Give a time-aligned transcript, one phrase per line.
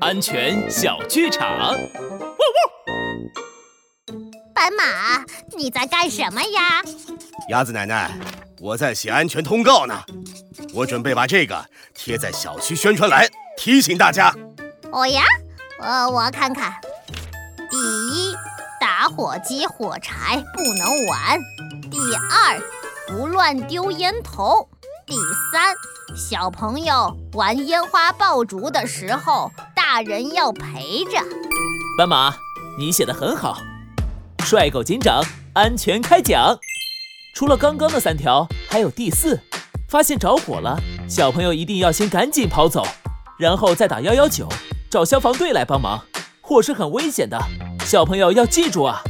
[0.00, 1.76] 安全小剧场。
[4.54, 5.24] 斑马，
[5.56, 6.82] 你在干什么呀？
[7.48, 8.10] 鸭子奶奶，
[8.60, 10.02] 我在写安全通告呢。
[10.74, 13.26] 我准备把这个贴在小区宣传栏，
[13.56, 14.34] 提醒大家。
[14.90, 15.22] 哦呀，
[15.80, 16.74] 呃，我看看。
[17.70, 18.34] 第一，
[18.80, 21.38] 打火机火柴不能玩。
[21.90, 22.60] 第二，
[23.06, 24.68] 不乱丢烟头。
[25.08, 25.14] 第
[25.50, 25.74] 三，
[26.14, 31.12] 小朋友玩烟花爆竹的时候，大人要陪着。
[31.96, 32.36] 斑马，
[32.78, 33.56] 你写的很好。
[34.44, 36.58] 帅狗警长，安全开讲。
[37.34, 39.40] 除了刚刚的三条，还有第四，
[39.88, 40.78] 发现着火了，
[41.08, 42.86] 小朋友一定要先赶紧跑走，
[43.38, 44.46] 然后再打幺幺九，
[44.90, 46.04] 找消防队来帮忙。
[46.42, 47.40] 火是很危险的，
[47.80, 49.00] 小朋友要记住啊。